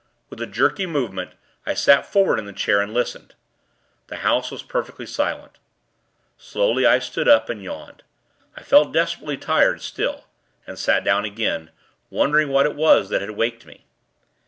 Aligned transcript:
With 0.31 0.41
a 0.41 0.47
jerky 0.47 0.87
movement, 0.87 1.33
I 1.63 1.75
sat 1.75 2.07
forward 2.07 2.39
in 2.39 2.45
the 2.47 2.53
chair, 2.53 2.81
and 2.81 2.91
listened. 2.91 3.35
The 4.07 4.15
house 4.25 4.49
was 4.49 4.63
perfectly 4.63 5.05
silent. 5.05 5.59
Slowly, 6.39 6.87
I 6.87 6.97
stood 6.97 7.27
up, 7.27 7.49
and 7.51 7.61
yawned. 7.61 8.01
I 8.57 8.63
felt 8.63 8.93
desperately 8.93 9.37
tired, 9.37 9.79
still, 9.83 10.25
and 10.65 10.79
sat 10.79 11.03
down 11.03 11.23
again; 11.23 11.69
wondering 12.09 12.49
what 12.49 12.65
it 12.65 12.73
was 12.75 13.09
that 13.09 13.21
had 13.21 13.29
waked 13.29 13.67
me. 13.67 13.85